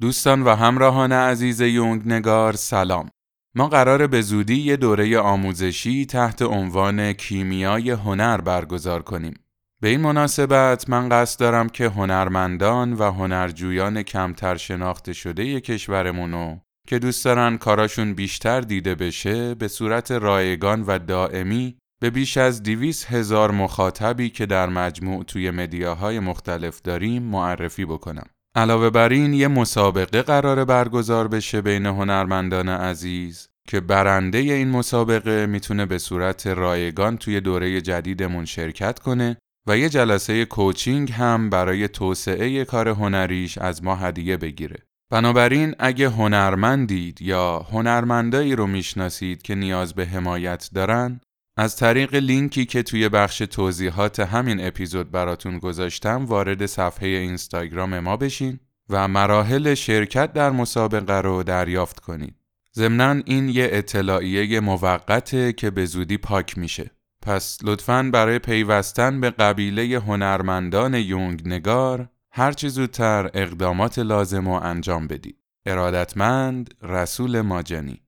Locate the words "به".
4.06-4.22, 9.82-9.88, 19.54-19.68, 22.00-22.10, 35.86-35.98, 49.94-50.06, 65.70-65.84, 69.20-69.30